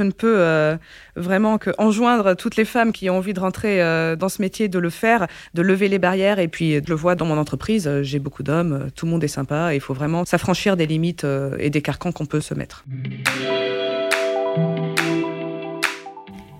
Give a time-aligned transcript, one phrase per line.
[0.00, 0.78] Je ne peux euh,
[1.14, 4.66] vraiment que enjoindre toutes les femmes qui ont envie de rentrer euh, dans ce métier
[4.66, 6.38] de le faire, de lever les barrières.
[6.38, 9.22] Et puis, je le vois dans mon entreprise, euh, j'ai beaucoup d'hommes, tout le monde
[9.22, 9.74] est sympa.
[9.74, 11.26] Il faut vraiment s'affranchir des limites
[11.58, 12.86] et des carcans qu'on peut se mettre.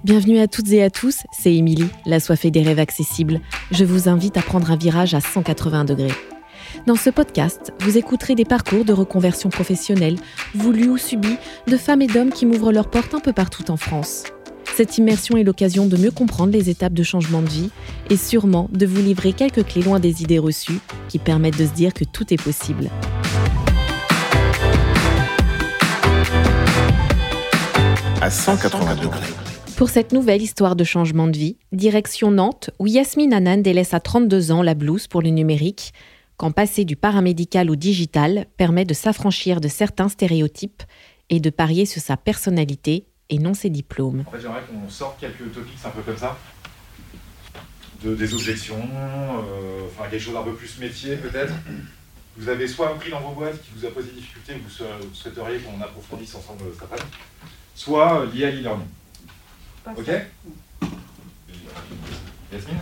[0.05, 3.41] Bienvenue à toutes et à tous, c'est Émilie, la soifée des rêves accessibles.
[3.71, 6.13] Je vous invite à prendre un virage à 180 degrés.
[6.87, 10.17] Dans ce podcast, vous écouterez des parcours de reconversion professionnelle,
[10.55, 11.37] voulus ou subis,
[11.67, 14.25] de femmes et d'hommes qui m'ouvrent leurs portes un peu partout en France.
[14.77, 17.71] Cette immersion est l'occasion de mieux comprendre les étapes de changement de vie
[18.09, 21.73] et sûrement de vous livrer quelques clés loin des idées reçues qui permettent de se
[21.73, 22.89] dire que tout est possible.
[28.23, 29.21] À 180 degrés.
[29.77, 34.01] Pour cette nouvelle histoire de changement de vie, direction Nantes, où Yasmine Anan délaisse à
[34.01, 35.93] 32 ans la blouse pour le numérique,
[36.41, 40.83] quand passer du paramédical au digital permet de s'affranchir de certains stéréotypes
[41.29, 44.25] et de parier sur sa personnalité et non ses diplômes.
[44.27, 46.39] En fait, j'aimerais qu'on sorte quelques topics un peu comme ça,
[48.03, 51.53] de, des objections, euh, enfin quelque chose d'un peu plus métier peut-être.
[52.39, 55.15] Vous avez soit appris dans vos boîtes qui vous a posé des difficultés, vous, vous
[55.15, 57.05] souhaiteriez qu'on approfondisse ensemble cet après
[57.75, 58.87] soit lié à l'e-learning.
[59.95, 60.09] Ok
[62.51, 62.81] Yasmine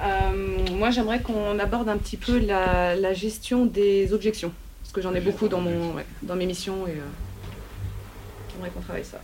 [0.00, 0.30] euh,
[0.72, 5.20] moi, j'aimerais qu'on aborde un petit peu la, gestion des objections, parce que j'en ai
[5.20, 7.04] beaucoup dans, mon, dans mes missions et euh,
[8.52, 9.20] j'aimerais qu'on travaille ça.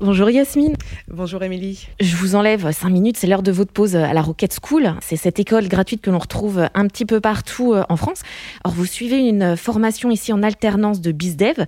[0.00, 0.76] Bonjour Yasmine.
[1.08, 1.88] Bonjour Émilie.
[1.98, 4.94] Je vous enlève cinq minutes, c'est l'heure de votre pause à la Rocket School.
[5.02, 8.22] C'est cette école gratuite que l'on retrouve un petit peu partout euh, en France.
[8.62, 11.64] Alors vous suivez une formation ici en alternance de BizDev.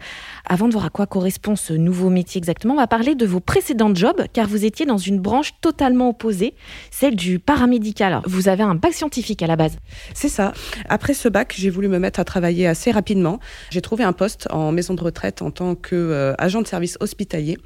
[0.47, 3.41] Avant de voir à quoi correspond ce nouveau métier exactement, on va parler de vos
[3.41, 6.55] précédents jobs, car vous étiez dans une branche totalement opposée,
[6.93, 8.21] celle du paramédical.
[8.27, 9.77] vous avez un bac scientifique à la base.
[10.15, 10.53] C'est ça.
[10.89, 13.41] Après ce bac, j'ai voulu me mettre à travailler assez rapidement.
[13.71, 17.59] J'ai trouvé un poste en maison de retraite en tant qu'agent de service hospitalier.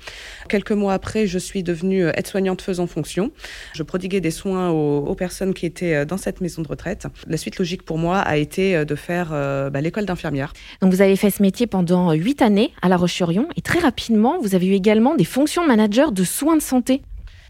[0.54, 3.32] Quelques mois après, je suis devenue aide-soignante faisant fonction.
[3.72, 7.08] Je prodiguais des soins aux, personnes qui étaient euh, dans cette maison de retraite.
[7.26, 10.52] La suite logique pour moi a été euh, de faire euh, bah, l'école d'infirmière.
[10.80, 14.38] Donc vous avez fait ce métier pendant huit années à La Roche-sur-Yon et très rapidement,
[14.40, 17.02] vous avez eu également des fonctions manager de soins de santé.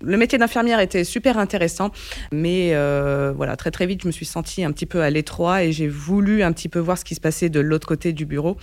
[0.06, 1.90] Le métier d'infirmière était super intéressant,
[2.30, 5.64] mais euh, voilà, très très vite, je me suis sentie un petit peu à l'étroit
[5.64, 8.26] et j'ai voulu un petit peu voir ce qui se passait de l'autre côté du
[8.26, 8.58] bureau.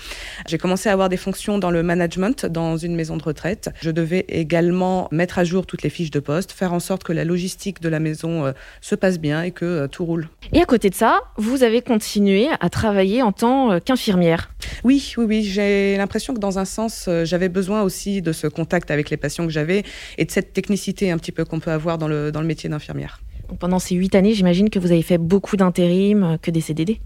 [0.48, 3.72] J'ai commencé à avoir des fonctions dans le management dans une maison de retraite.
[3.82, 7.14] Je devais également mettre à jour toutes les fiches de poste, faire en sorte que
[7.14, 10.30] la logistique de la maison euh, se passe bien et que euh, tout roule.
[10.54, 14.52] Et à côté de ça, vous avez continué à travailler en tant qu'infirmière.
[14.84, 15.44] Oui, oui, oui.
[15.44, 19.46] J'ai l'impression que dans un sens, j'avais besoin aussi de ce contact avec les patients
[19.46, 19.84] que j'avais
[20.18, 22.70] et de cette technicité un petit peu qu'on peut avoir dans le, dans le métier
[22.70, 23.22] d'infirmière.
[23.60, 27.00] Pendant ces huit années, j'imagine que vous avez fait beaucoup d'intérim, euh, que des CDD.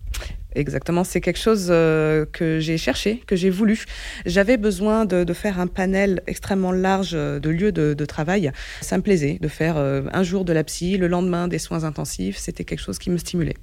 [0.56, 3.84] Exactement, c'est quelque chose euh, que j'ai cherché, que j'ai voulu.
[4.26, 8.52] J'avais besoin de, faire un panel extrêmement large de lieux de, de travail.
[8.80, 11.84] Ça me plaisait de faire euh, un jour de la psy, le lendemain des soins
[11.84, 12.38] intensifs.
[12.38, 13.56] C'était quelque chose qui me stimulait.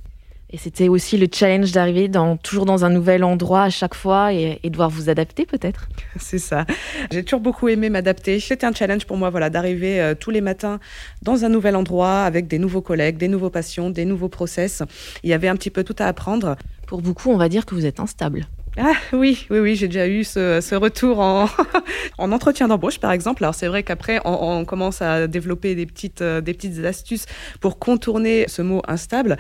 [0.53, 4.35] Et c'était aussi le challenge d'arriver dans, toujours dans un nouvel endroit à chaque fois
[4.35, 5.89] et, et devoir vous adapter peut-être.
[6.19, 6.67] C'est ça.
[7.11, 8.39] J'ai toujours beaucoup aimé m'adapter.
[8.39, 10.79] C'était un challenge pour moi voilà, d'arriver euh, tous les matins
[11.23, 14.83] dans un nouvel endroit avec des nouveaux collègues, des nouveaux patients, des nouveaux process.
[15.23, 16.57] Il y avait un petit peu tout à apprendre.
[16.87, 18.47] Pour beaucoup, on va dire que vous êtes instable.
[18.78, 21.47] Ah oui, oui, oui, j'ai déjà eu ce, retour en,
[22.19, 23.44] en entretien d'embauche, par exemple.
[23.44, 27.27] Alors c'est vrai qu'après, on, commence à développer des petites, euh, des petites astuces
[27.60, 29.37] pour contourner ce mot instable.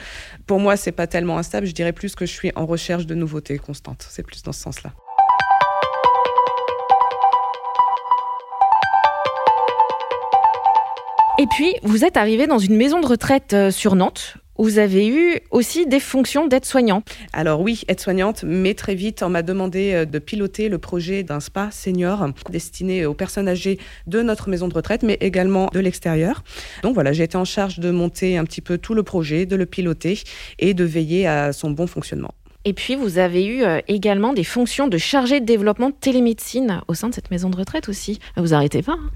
[0.46, 1.66] Pour moi, c'est pas tellement instable.
[1.66, 4.06] Je dirais plus que je suis en recherche de nouveautés constantes.
[4.10, 4.92] C'est plus dans ce sens-là.
[11.38, 15.08] Et puis, vous êtes arrivé dans une maison de retraite euh, sur Nantes vous avez
[15.08, 17.02] eu aussi des fonctions d'aide-soignant.
[17.32, 21.40] Alors oui, aide-soignante, mais très vite, on m'a demandé euh, de piloter le projet d'un
[21.40, 26.44] spa senior destiné aux personnes âgées de notre maison de retraite, mais également de l'extérieur.
[26.82, 29.56] Donc voilà, j'ai été en charge de monter un petit peu tout le projet, de
[29.56, 30.20] le piloter
[30.58, 32.34] et de veiller à son bon fonctionnement.
[32.64, 36.80] Et puis, vous avez eu euh, également des fonctions de chargé de développement de télémédecine
[36.86, 38.20] au sein de cette maison de retraite aussi.
[38.36, 38.92] Vous arrêtez pas.
[38.92, 39.10] Hein?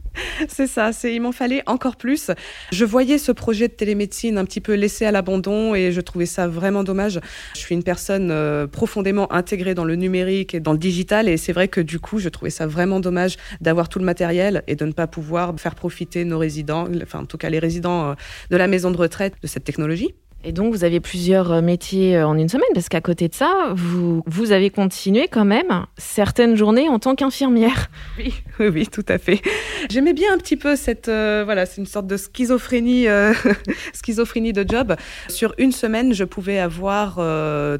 [0.49, 2.31] C'est ça, c'est il m'en fallait encore plus.
[2.73, 6.27] Je voyais ce projet de télémédecine un petit peu laissé à l'abandon et je trouvais
[6.27, 7.21] ça vraiment dommage.
[7.55, 11.37] Je suis une personne euh, profondément intégrée dans le numérique et dans le digital et
[11.37, 14.77] c'est vrai que du coup, je trouvais ça vraiment dommage d'avoir tout le matériel et
[14.77, 18.15] de ne pas pouvoir faire profiter nos résidents, enfin en tout cas les résidents euh,
[18.51, 20.15] de la maison de retraite de cette technologie.
[20.47, 23.35] Et donc, vous avez plusieurs euh, métiers euh, en une semaine, parce qu'à côté de
[23.35, 27.91] ça, vous, vous avez continué quand même certaines journées en tant qu'infirmière.
[28.17, 29.43] Oui, oui, oui, tout à fait.
[29.91, 33.07] J'aimais bien un petit peu cette, euh, voilà, c'est une sorte de schizophrénie,
[33.93, 34.95] schizophrénie de job.
[35.29, 37.15] Sur une semaine, je pouvais avoir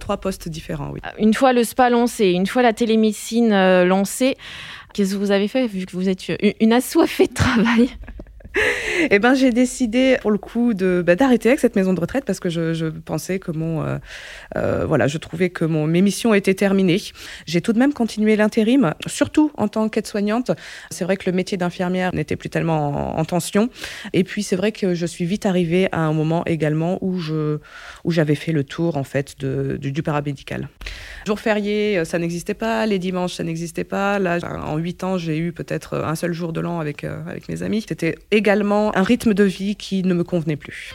[0.01, 0.91] trois postes différents.
[0.93, 1.01] Oui.
[1.21, 4.37] Une fois le spa lancé, une fois la télémédecine lancée,
[4.93, 7.91] Qu'est-ce que vous avez fait vu que vous êtes une assoiffée de travail?
[9.11, 12.25] eh ben, j'ai décidé pour le coup de bah, d'arrêter avec cette maison de retraite
[12.25, 13.99] parce que je, pensais que mon euh,
[14.57, 17.01] euh, voilà, je trouvais que mon mes missions étaient terminées.
[17.47, 20.51] J'ai tout de même continué l'intérim, surtout en tant qu'aide-soignante.
[20.91, 23.71] C'est vrai que le métier d'infirmière n'était plus tellement en, tension.
[24.13, 27.59] Et puis c'est vrai que je suis vite arrivée à un moment également où je
[28.05, 30.69] où j'avais fait le tour en fait du, paramédical.
[31.27, 32.87] Jour férié, ça n'existait pas.
[32.87, 34.19] Les dimanches, ça n'existait pas.
[34.19, 37.49] Là, en huit ans, j'ai eu peut-être un seul jour de l'an avec euh, avec
[37.49, 37.85] mes amis.
[37.87, 38.17] C'était
[38.49, 40.95] un rythme de vie qui ne me convenait plus.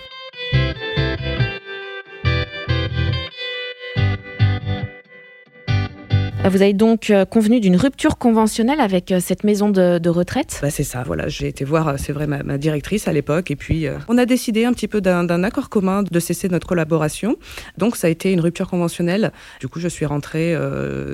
[6.43, 10.57] Vous avez donc euh, convenu d'une rupture conventionnelle avec euh, cette maison de, retraite?
[10.63, 11.27] Bah C'est ça, voilà.
[11.27, 13.51] J'ai été voir, euh, c'est vrai, ma, directrice à l'époque.
[13.51, 17.35] Et puis, on a décidé un petit peu d'un accord commun de cesser notre collaboration.
[17.77, 19.31] Donc, ça a été une rupture conventionnelle.
[19.59, 20.55] Du coup, je suis rentrée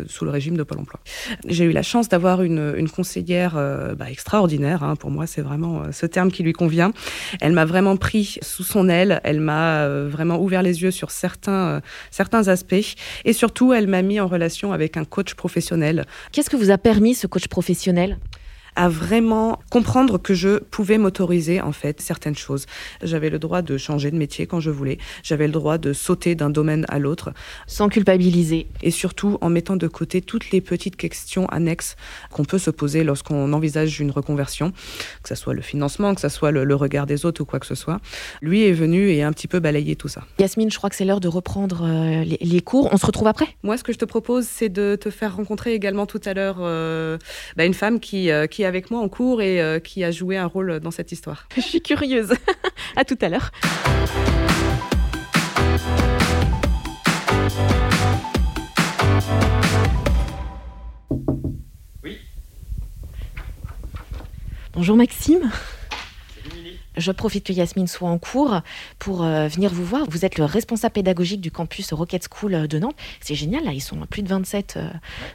[0.08, 1.00] sous le régime de Pôle emploi.
[1.46, 3.56] J'ai eu la chance d'avoir une, conseillère
[3.98, 4.84] bah, extraordinaire.
[4.84, 4.96] Hein.
[4.96, 6.94] Pour moi, c'est vraiment ce terme qui lui convient.
[7.42, 9.20] Elle m'a vraiment pris sous son aile.
[9.24, 11.82] Elle m'a vraiment ouvert les yeux sur certains
[12.48, 12.96] aspects.
[13.26, 16.06] Et surtout, elle m'a mis en relation avec un professionnel.
[16.32, 18.18] Qu'est-ce que vous a permis ce coach professionnel?
[18.78, 22.68] À vraiment comprendre que je pouvais m'autoriser en fait certaines choses.
[23.02, 25.00] J'avais le droit de changer de métier quand je voulais.
[25.24, 27.34] J'avais le droit de sauter d'un domaine à l'autre.
[27.66, 28.68] Sans culpabiliser.
[28.84, 31.96] Et surtout en mettant de côté toutes les petites questions annexes
[32.32, 34.72] qu'on peut se poser lorsqu'on envisage une reconversion,
[35.24, 37.66] que ce soit le financement, que ce soit le, regard des autres ou quoi que
[37.66, 38.00] ce soit.
[38.44, 40.22] Lui est venu et a un petit peu balayé tout ça.
[40.38, 42.90] Yasmine, je crois que c'est l'heure de reprendre euh, les, cours.
[42.92, 43.48] On se retrouve après?
[43.64, 46.58] Moi, ce que je te propose, c'est de te faire rencontrer également tout à l'heure
[46.60, 47.18] euh,
[47.56, 50.38] bah, une femme qui, euh, qui avec moi en cours et euh, qui a joué
[50.38, 51.48] un rôle dans cette histoire.
[51.56, 52.34] Je suis curieuse.
[52.96, 53.52] à tout à l'heure.
[62.04, 62.18] Oui.
[64.74, 65.50] Bonjour Maxime.
[66.98, 68.62] Je profite que Yasmine soit en cours
[69.00, 70.06] pour euh, venir vous voir.
[70.10, 72.96] Vous êtes le responsable pédagogique du campus Rocket School de Nantes.
[73.22, 74.90] C'est génial, là, ils sont plus de 27 euh,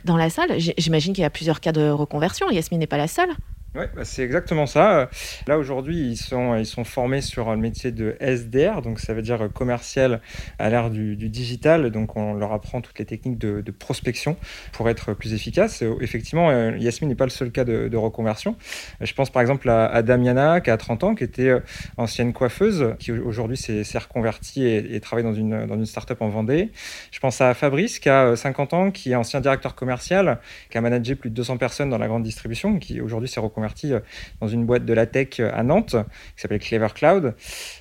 [0.04, 0.56] dans la salle.
[0.58, 2.50] J'imagine qu'il y a plusieurs cas de reconversion.
[2.50, 3.30] Yasmine n'est pas la seule.
[3.74, 5.08] Oui, bah, c'est exactement ça.
[5.46, 10.20] Là, aujourd'hui, ils sont, formés sur le métier de SDR, donc ça veut dire commercial
[10.58, 11.90] à l'ère du, digital.
[11.90, 14.36] Donc, on leur apprend toutes les techniques de, prospection
[14.72, 15.82] pour être plus efficace.
[16.02, 18.56] Effectivement, euh, Yasmine n'est pas le seul cas de, reconversion.
[19.00, 21.60] Je pense par exemple à, Damiana, qui a 30 ans, qui était euh,
[21.96, 26.72] ancienne coiffeuse, qui aujourd'hui s'est reconvertie et, travaille dans une, dans start-up en Vendée.
[27.10, 30.82] Je pense à Fabrice, qui a 50 ans, qui est ancien directeur commercial, qui a
[30.82, 34.00] managé plus de 200 personnes dans la grande distribution, qui aujourd'hui s'est reconverti euh,
[34.40, 35.96] dans une boîte de la tech euh, à Nantes
[36.36, 37.34] qui s'appelle Clever Cloud.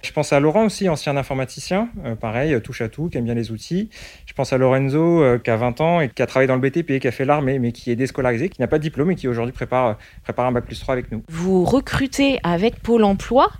[0.03, 3.33] Je pense à Laurent aussi, ancien informaticien, euh, pareil, touche à tout, qui aime bien
[3.33, 3.89] les outils.
[4.25, 6.99] Je pense à Lorenzo, qui a 20 ans et qui a travaillé dans le BTP,
[6.99, 9.27] qui a fait l'armée, mais qui est déscolarisé, qui n'a pas de diplôme et qui
[9.27, 11.23] aujourd'hui prépare, prépare un bac plus 3 avec nous.
[11.29, 13.51] Vous recrutez avec Pôle emploi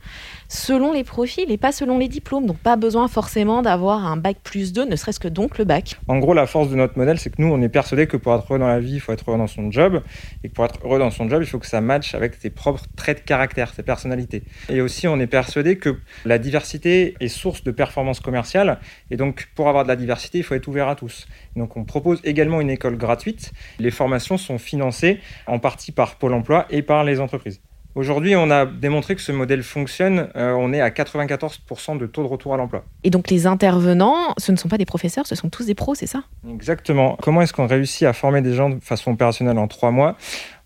[0.51, 2.45] selon les profils et pas selon les diplômes.
[2.45, 5.97] Donc pas besoin forcément d'avoir un bac plus 2, ne serait-ce que donc le bac.
[6.09, 8.33] En gros, la force de notre modèle, c'est que nous, on est persuadé que pour
[8.35, 10.03] être heureux dans la vie, il faut être heureux dans son job.
[10.43, 12.83] Et pour être heureux dans son job, il faut que ça matche avec ses propres
[12.97, 14.43] traits de caractère, ses personnalités.
[14.67, 18.79] Et aussi, on est persuadé que la diversité est source de performance commerciale.
[19.09, 21.27] Et donc, pour avoir de la diversité, il faut être ouvert à tous.
[21.55, 23.53] Donc, on propose également une école gratuite.
[23.79, 27.61] Les formations sont financées en partie par Pôle emploi et par les entreprises.
[27.93, 30.29] Aujourd'hui, on a démontré que ce modèle fonctionne.
[30.37, 32.85] Euh, on est à 94% de taux de retour à l'emploi.
[33.03, 35.93] Et donc les intervenants, ce ne sont pas des professeurs, ce sont tous des pros,
[35.93, 36.23] c'est ça?
[36.49, 37.17] Exactement.
[37.21, 40.15] Comment est-ce qu'on réussit à former des gens de façon opérationnelle en trois mois?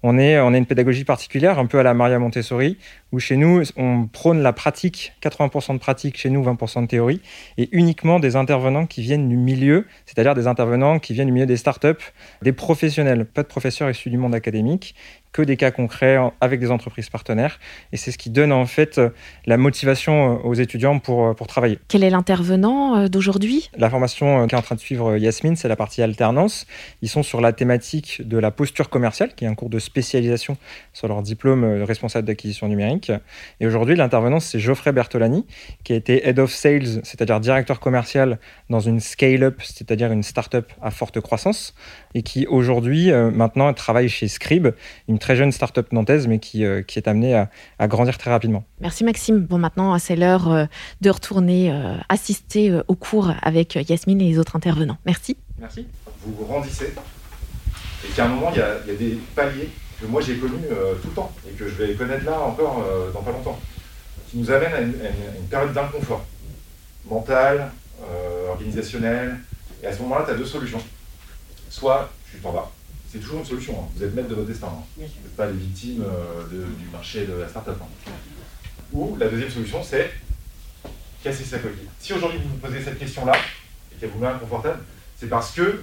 [0.08, 2.78] On est, on est une pédagogie particulière, un peu à la Maria Montessori,
[3.12, 7.22] où chez nous, on prône la pratique, 80% de pratique chez nous, 20% de théorie,
[7.58, 11.48] et uniquement des intervenants qui viennent du milieu, c'est-à-dire des intervenants qui viennent du milieu
[11.48, 12.04] des startups,
[12.44, 14.94] des professionnels, pas de professeurs issus du monde académique,
[15.36, 17.60] que des cas concrets avec des entreprises partenaires.
[17.92, 19.02] Et c'est ce qui donne en fait
[19.46, 21.78] la motivation aux étudiants pour, pour travailler.
[21.90, 23.70] Quel est l'intervenant euh, d'aujourd'hui?
[23.78, 26.66] La formation qui est en train de suivre Yasmine, c'est la partie alternance.
[27.02, 30.56] Ils sont sur la thématique de la posture commerciale, qui est un cours de spécialisation
[30.94, 33.12] sur leur diplôme de responsable d'acquisition numérique.
[33.60, 35.46] Et aujourd'hui, l'intervenant, c'est Geoffrey Bertolani,
[35.84, 38.40] qui a été Head of Sales, c'est-à-dire directeur commercial
[38.70, 41.76] dans une scale-up, c'est-à-dire une start-up à forte croissance,
[42.14, 44.70] et qui aujourd'hui, euh, maintenant, travaille chez Scribe,
[45.10, 47.46] une très jeune start-up nantaise, mais qui, euh, qui est amenée
[47.80, 48.64] à, grandir très rapidement.
[48.80, 49.40] Merci Maxime.
[49.40, 50.66] Bon, maintenant, c'est l'heure euh,
[51.02, 51.74] de retourner
[52.10, 54.98] assister au cours avec Yasmine et les autres intervenants.
[55.06, 55.38] Merci.
[55.60, 55.88] Merci.
[56.22, 56.94] Vous grandissez
[58.06, 61.08] et qu'à un moment, il y, a, des paliers que moi j'ai connus euh, tout
[61.08, 63.60] le temps et que je vais connaître là encore euh, dans pas longtemps,
[64.30, 64.94] qui nous amènent à une,
[65.50, 66.26] période d'inconfort
[67.10, 67.72] mental,
[68.04, 69.38] euh, organisationnel.
[69.82, 70.82] Et à ce moment-là, tu as deux solutions.
[71.70, 72.72] Soit tu t'en vas,
[73.16, 73.80] c'est toujours une solution.
[73.82, 73.88] hein.
[73.96, 74.68] Vous êtes maître de votre destin.
[74.68, 74.84] hein.
[74.98, 77.78] Vous n'êtes pas les victimes euh, de- du marché de la start-up.
[77.82, 78.12] hein.
[78.92, 80.12] Ou la deuxième solution, c'est
[81.24, 81.88] casser sa coquille.
[82.00, 83.34] Si aujourd'hui vous vous posez cette question-là,
[83.94, 84.80] et qu'elle vous met inconfortable,
[85.18, 85.82] c'est parce que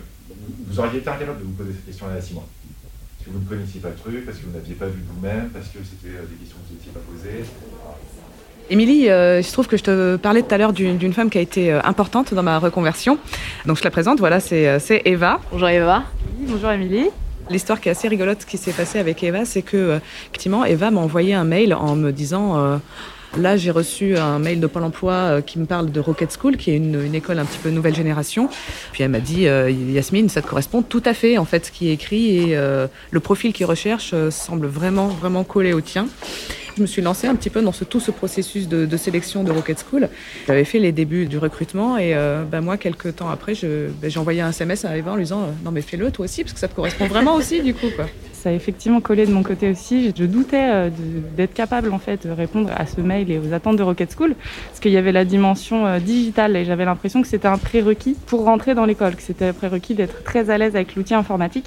[0.66, 2.46] vous auriez été incapable de vous poser cette question-là il y a six mois.
[3.18, 5.48] Parce que vous ne connaissiez pas le truc, parce que vous n'aviez pas vu vous-même,
[5.50, 7.44] parce que c'était euh, des questions que vous n'étiez pas posées.
[8.71, 11.38] Émilie, euh, il se trouve que je te parlais tout à l'heure d'une femme qui
[11.38, 13.19] a été euh, importante dans ma reconversion.
[13.66, 15.40] Donc je la présente, voilà, c'est euh, c'est Eva.
[15.50, 16.04] Bonjour Eva.
[16.38, 17.09] Bonjour Émilie.
[17.50, 20.90] L'histoire qui est assez rigolote qui s'est passée avec Eva, c'est que euh, effectivement Eva
[20.90, 22.76] m'a envoyé un mail en me disant euh,
[23.37, 26.71] là j'ai reçu un mail de Pôle Emploi qui me parle de Rocket School, qui
[26.71, 28.49] est une, une école un petit peu nouvelle génération.
[28.92, 31.73] Puis elle m'a dit euh, Yasmine, ça te correspond tout à fait en fait ce
[31.73, 36.07] qui est écrit et euh, le profil qu'ils recherchent semble vraiment vraiment collé au tien.
[36.76, 39.85] Je me suis lancée un petit peu dans tout ce processus de, sélection de Rocket
[39.88, 40.09] School.
[40.47, 44.19] J'avais fait les débuts du recrutement et euh, ben moi, quelques temps après, ben, j'ai
[44.19, 46.55] envoyé un SMS à Eva en lui disant euh, Non, mais fais-le toi aussi, parce
[46.55, 47.88] que ça te correspond vraiment aussi, du coup.
[48.33, 50.12] Ça a effectivement collé de mon côté aussi.
[50.17, 50.91] Je doutais euh,
[51.37, 54.35] d'être capable en fait de répondre à ce mail et aux attentes de Rocket School
[54.67, 58.45] parce qu'il y avait la dimension digitale et j'avais l'impression que c'était un prérequis pour
[58.45, 61.67] rentrer dans l'école, que c'était un prérequis d'être très à l'aise avec l'outil informatique.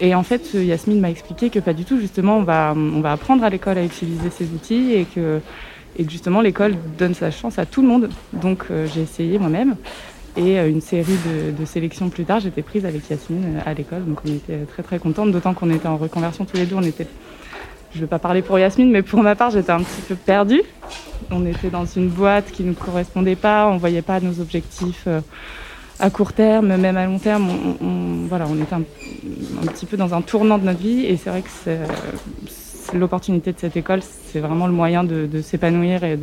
[0.00, 1.98] Et en fait, Yasmine m'a expliqué que pas du tout.
[1.98, 5.40] Justement, on va apprendre à l'école à utiliser ces outils et que,
[5.98, 8.10] et que justement l'école donne sa chance à tout le monde.
[8.32, 9.76] Donc euh, j'ai essayé moi-même.
[10.36, 13.74] Et euh, une série de, de sélections plus tard, j'étais prise avec Yasmine euh, à
[13.74, 16.76] l'école, donc on était très très contente, d'autant qu'on était en reconversion tous les deux.
[16.76, 17.08] On était,
[17.92, 20.14] je ne vais pas parler pour Yasmine, mais pour ma part, j'étais un petit peu
[20.14, 20.62] perdue.
[21.32, 24.40] On était dans une boîte qui ne nous correspondait pas, on ne voyait pas nos
[24.40, 25.08] objectifs
[25.98, 27.48] à court terme, même à long terme.
[27.80, 28.82] On, voilà, on était un,
[29.62, 31.48] un petit peu dans un tournant de notre vie, et c'est vrai que
[32.94, 36.18] l'opportunité de cette école, c'est vraiment le moyen de, s'épanouir et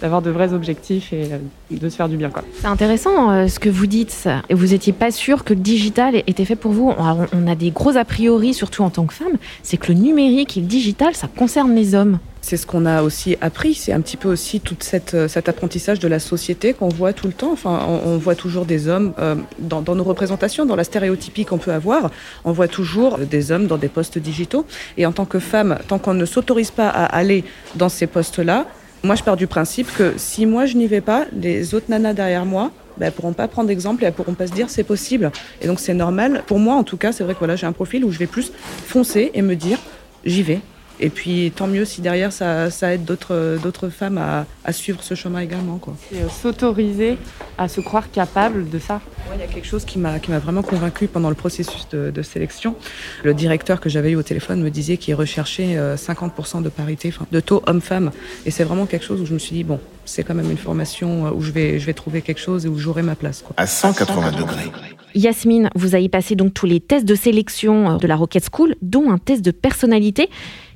[0.00, 1.38] d'avoir de vrais objectifs et euh,
[1.70, 2.30] de se faire du bien.
[2.60, 4.28] C'est intéressant euh, ce que vous dites.
[4.48, 6.90] Et vous n'étiez pas sûr que le digital était fait pour vous.
[6.90, 9.98] Alors, on a des gros a priori, surtout en tant que femme, c'est que le
[9.98, 12.18] numérique et le digital, ça concerne les hommes.
[12.42, 14.76] C'est ce qu'on a aussi appris, c'est un petit peu aussi tout
[15.14, 17.52] euh, cet apprentissage de la société qu'on voit tout le temps.
[17.52, 21.58] Enfin, on, voit toujours des hommes euh, dans, dans nos représentations, dans la stéréotypie qu'on
[21.58, 22.10] peut avoir.
[22.44, 24.66] On voit toujours des hommes dans des postes digitaux.
[24.98, 27.44] Et en tant que femme, tant qu'on ne s'autorise pas à aller
[27.76, 28.66] dans ces postes-là,
[29.04, 32.12] moi je pars du principe que si moi je n'y vais pas, les autres nanas
[32.12, 34.84] derrière moi, ben, elles pourront pas prendre d'exemple et elles pourront pas se dire c'est
[34.84, 35.30] possible.
[35.60, 36.42] Et donc c'est normal.
[36.48, 38.26] Pour moi en tout cas, c'est vrai que voilà, j'ai un profil où je vais
[38.26, 38.52] plus
[38.86, 39.78] foncer et me dire
[40.24, 40.60] j'y vais.
[41.02, 45.02] Et puis tant mieux si derrière ça, ça aide d'autres d'autres femmes à, à suivre
[45.02, 45.80] ce chemin également.
[46.14, 47.18] Euh, s'autoriser
[47.58, 49.00] à se croire capable de ça.
[49.26, 51.88] Moi, il y a quelque chose qui m'a qui m'a vraiment convaincue pendant le processus
[51.90, 52.76] de, de sélection.
[53.24, 57.12] Le directeur que j'avais eu au téléphone me disait qu'il recherchait euh, 50% de parité,
[57.32, 58.12] de taux homme-femme.
[58.46, 60.56] Et c'est vraiment quelque chose où je me suis dit bon, c'est quand même une
[60.56, 63.42] formation euh, où je vais je vais trouver quelque chose et où j'aurai ma place.
[63.42, 63.54] Quoi.
[63.56, 64.70] À 180 degrés.
[65.14, 68.76] Yasmine, vous avez passé donc tous les tests de sélection euh, de la Rocket School,
[68.82, 70.30] dont un test de personnalité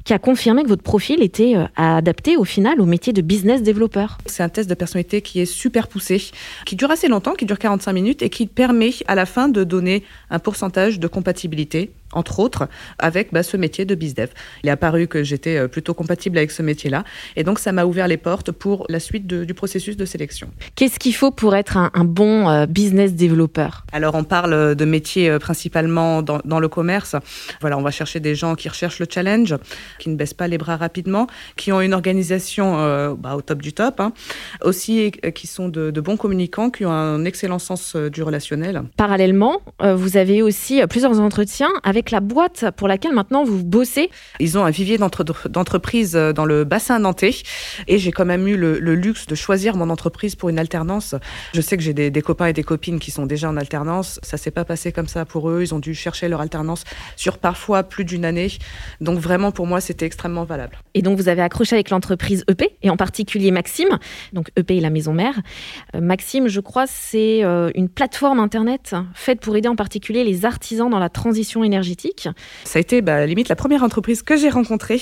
[0.07, 3.61] qui a confirmé que votre profil était euh, adapté au final au métier de business
[3.63, 4.19] développeur.
[4.25, 6.31] C'est un test de personnalité qui est super poussé,
[6.65, 9.65] qui dure assez longtemps, qui dure 45 minutes et qui permet à la fin de
[9.65, 14.31] donner un pourcentage de compatibilité, entre autres, avec bah, ce métier de bizdev.
[14.63, 17.05] Il est apparu que j'étais euh, plutôt compatible avec ce métier-là
[17.37, 20.49] et donc ça m'a ouvert les portes pour la suite de- du processus de sélection.
[20.75, 23.85] Qu'est-ce qu'il faut pour être un, un bon euh, business développeur?
[23.93, 27.17] Alors on parle de métiers euh, principalement dans, dans le commerce.
[27.61, 29.55] Voilà, on va chercher des gens qui recherchent le challenge,
[29.99, 33.63] qui ne baissent pas les bras rapidement, qui ont une organisation euh, bah, au top
[33.63, 34.13] du top, hein.
[34.63, 38.23] aussi euh, qui sont de, de bons communicants, qui ont un excellent sens euh, du
[38.23, 38.83] relationnel.
[38.97, 44.11] Parallèlement, vous avez aussi plusieurs entretiens avec la boîte pour laquelle maintenant vous bossez.
[44.41, 47.35] Ils ont un vivier d'entre- d'entreprises euh, dans le bassin nantais
[47.89, 51.15] et j'ai quand même eu le, le luxe de choisir mon entreprise pour une alternance.
[51.55, 54.21] Je sais que j'ai des, des copains et des copines qui sont déjà en alternance.
[54.23, 55.63] Ça s'est pas passé comme ça pour eux.
[55.63, 56.85] Ils ont dû chercher leur alternance
[57.17, 58.49] sur parfois plus d'une année.
[59.01, 60.79] Donc vraiment pour moi c'était extrêmement valable.
[60.95, 63.99] Et donc vous avez accroché avec l'entreprise EP et en particulier Maxime.
[64.33, 65.35] Donc EP est la maison mère.
[65.95, 70.45] Euh, Maxime, je crois, c'est euh, une plateforme internet faite pour aider en particulier les
[70.45, 71.86] artisans dans la transition énergétique.
[72.64, 75.00] Ça a été bah, limite la première entreprise que j'ai rencontrée.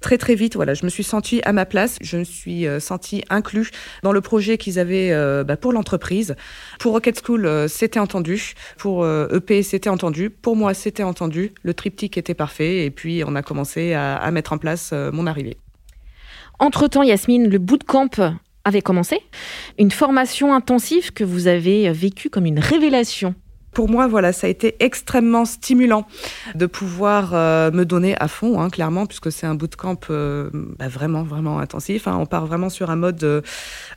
[0.00, 2.80] Très très vite, voilà, je me suis sentie à ma place, je me suis euh,
[2.80, 3.70] sentie inclus
[4.02, 6.36] dans le projet qu'ils avaient euh, bah, pour l'entreprise.
[6.78, 8.54] Pour Rocket School, euh, c'était entendu.
[8.76, 10.30] Pour euh, EP, c'était entendu.
[10.30, 11.52] Pour moi, c'était entendu.
[11.62, 15.26] Le triptyque était parfait et puis on a commencé à, à mettre en place mon
[15.26, 15.56] arrivée.
[16.58, 18.10] Entre-temps, Yasmine, le bootcamp
[18.64, 19.20] avait commencé.
[19.78, 23.34] Une formation intensive que vous avez vécue comme une révélation.
[23.78, 26.04] Pour moi, voilà, ça a été extrêmement stimulant
[26.56, 30.88] de pouvoir euh, me donner à fond, hein, clairement, puisque c'est un bootcamp euh, bah,
[30.88, 32.08] vraiment, vraiment intensif.
[32.08, 32.18] hein.
[32.18, 33.44] On part vraiment sur un mode de,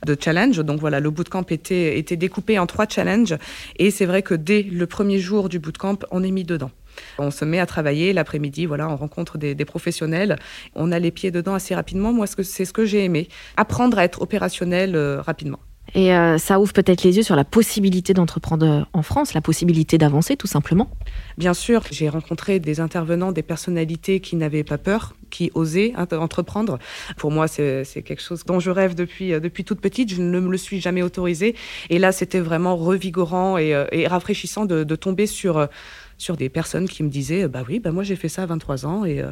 [0.06, 0.58] de challenge.
[0.58, 3.34] Donc voilà, le bootcamp était, était découpé en trois challenges.
[3.76, 6.70] Et c'est vrai que dès le premier jour du bootcamp, on est mis dedans.
[7.18, 10.36] On se met à travailler l'après-midi, voilà, on rencontre des, professionnels,
[10.76, 12.12] on a les pieds dedans assez rapidement.
[12.12, 14.96] Moi, c'est ce que j'ai aimé, apprendre à être opérationnel
[15.26, 15.58] rapidement.
[15.94, 19.98] Et euh, ça ouvre peut-être les yeux sur la possibilité d'entreprendre en France, la possibilité
[19.98, 20.90] d'avancer tout simplement.
[21.36, 26.78] Bien sûr, j'ai rencontré des intervenants, des personnalités qui n'avaient pas peur, qui osaient entreprendre.
[27.18, 30.10] Pour moi, c'est quelque chose dont je rêve depuis, euh, depuis toute petite.
[30.10, 31.54] Je ne me le suis jamais autorisé.
[31.90, 35.68] Et là, c'était vraiment revigorant et, euh, rafraîchissant de, tomber sur,
[36.16, 38.86] sur des personnes qui me disaient Bah oui, bah moi j'ai fait ça à 23
[38.86, 39.24] ans et,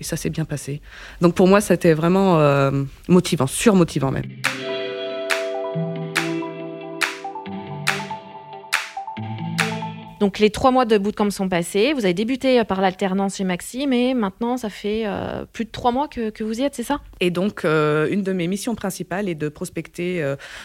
[0.00, 0.80] et ça s'est bien passé.
[1.20, 2.40] Donc pour moi, c'était vraiment
[3.08, 4.26] motivant, surmotivant même.
[10.20, 11.92] Donc les trois mois de bootcamp sont passés.
[11.92, 15.70] Vous avez débuté euh, par l'alternance chez Maxime et maintenant ça fait euh, plus de
[15.70, 17.00] trois mois que, vous y êtes, c'est ça?
[17.20, 20.24] Et donc euh, une de mes missions principales est de prospecter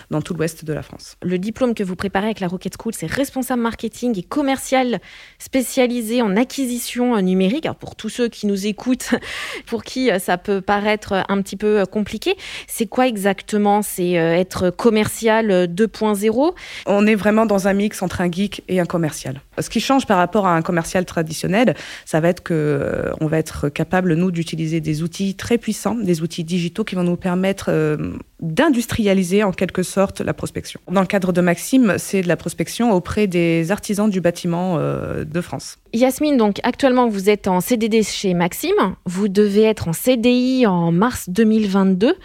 [0.10, 1.18] dans tout l'ouest de la France.
[1.22, 5.00] Le diplôme que vous préparez avec la Rocket School, c'est responsable marketing et commercial
[5.38, 7.66] spécialisé en acquisition numérique.
[7.66, 9.12] Alors pour tous ceux qui nous écoutent,
[9.66, 12.36] pour qui ça peut paraître un petit peu compliqué,
[12.68, 13.82] c'est quoi exactement?
[13.82, 16.54] C'est être commercial 2.0
[16.86, 19.43] On est vraiment dans un mix entre un geek et un commercial.
[19.60, 23.28] Ce qui change par rapport à un commercial traditionnel, ça va être que euh, on
[23.28, 27.16] va être capable nous d'utiliser des outils très puissants, des outils digitaux qui vont nous
[27.16, 27.98] permettre euh,
[28.40, 30.80] d'industrialiser en quelque sorte la prospection.
[30.92, 35.24] Dans le cadre de Maxime, c'est de la prospection auprès des artisans du bâtiment euh,
[35.24, 35.78] de France.
[35.94, 40.92] Yasmine, donc actuellement vous êtes en CDD chez Maxime, vous devez être en CDI en
[40.92, 42.16] mars 2022.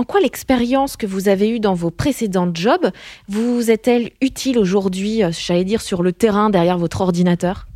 [0.00, 2.90] En quoi l'expérience que vous avez eue dans vos précédents jobs
[3.28, 7.66] vous est-elle utile aujourd'hui, euh, j'allais dire, sur le terrain derrière votre ordinateur?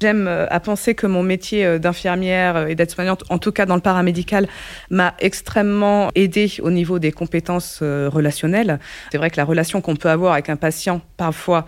[0.00, 3.74] J'aime euh, à penser que mon métier euh, d'infirmière et d'aide-soignante, en tout cas dans
[3.74, 4.48] le paramédical,
[4.88, 8.78] m'a extrêmement aidé au niveau des compétences relationnelles.
[9.12, 11.66] C'est vrai que la relation qu'on peut avoir avec un patient, parfois,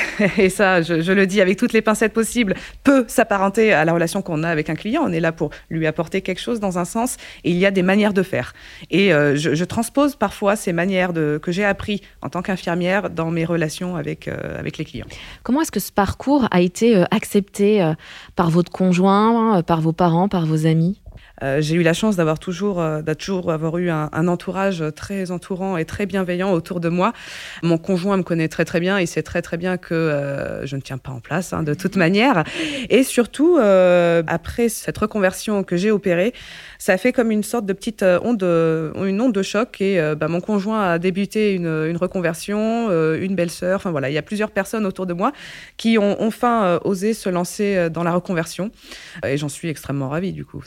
[0.38, 4.22] et ça, je, le dis avec toutes les pincettes possibles, peut s'apparenter à la relation
[4.22, 5.02] qu'on a avec un client.
[5.04, 7.70] On est là pour lui apporter quelque chose dans un sens, et il y a
[7.70, 8.54] des manières de faire.
[8.90, 13.44] Et euh, je, transpose parfois ces manières que j'ai appris en tant qu'infirmière dans mes
[13.44, 15.06] relations avec, euh, les clients.
[15.42, 17.71] Comment est-ce que ce parcours a été euh, accepté
[18.36, 21.00] par votre conjoint, par vos parents, par vos amis?
[21.02, 25.76] euh, j'ai eu la chance d'avoir toujours, euh, toujours avoir eu un, entourage très entourant
[25.76, 27.12] et très bienveillant autour de moi.
[27.62, 30.76] Mon conjoint me connaît très très bien, il sait très très bien que euh, je
[30.76, 32.44] ne tiens pas en place hein, de toute manière.
[32.88, 36.32] Et surtout, après cette reconversion que j'ai opérée,
[36.78, 39.80] ça fait comme une sorte de petite onde, une onde de choc.
[39.80, 43.76] Et bah, mon conjoint a débuté une, reconversion, une belle-sœur.
[43.76, 45.32] Enfin voilà, il y a plusieurs personnes autour de moi
[45.76, 48.70] qui ont enfin osé se lancer dans la reconversion.
[49.26, 50.62] Et j'en suis extrêmement ravie du coup.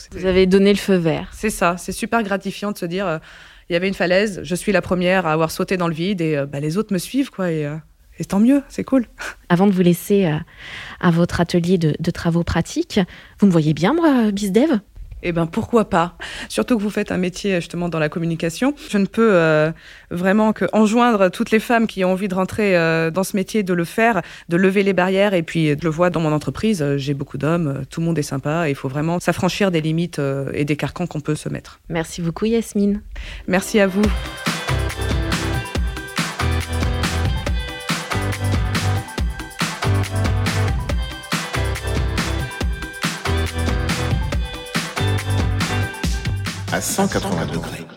[0.55, 1.27] Donné le feu vert.
[1.33, 3.17] C'est ça, c'est super gratifiant de se dire, euh,
[3.69, 6.21] il y avait une falaise, je suis la première à avoir sauté dans le vide
[6.21, 7.51] et euh, bah, les autres me suivent, quoi.
[7.51, 7.75] Et, euh,
[8.19, 9.05] et tant mieux, c'est cool.
[9.49, 10.31] Avant de vous laisser
[11.01, 13.01] à votre atelier de, de, travaux pratiques,
[13.39, 14.79] vous me voyez bien, moi, BizDev
[15.27, 16.17] eh ben pourquoi pas?
[16.49, 18.75] Surtout que vous faites un métier justement dans la communication.
[18.89, 19.71] Je ne peux euh,
[20.11, 23.63] vraiment que enjoindre toutes les femmes qui ont envie de rentrer euh, dans ce métier
[23.63, 25.33] de le faire, de lever les barrières.
[25.33, 28.19] Et puis je le vois dans mon entreprise, euh, j'ai beaucoup d'hommes, tout le monde
[28.19, 28.69] est sympa.
[28.69, 30.21] il faut vraiment s'affranchir des limites
[30.53, 31.79] et des carcans qu'on peut se mettre.
[31.89, 33.01] Merci beaucoup Yasmine.
[33.47, 34.03] Merci à vous.
[46.75, 47.94] À 180 degrés.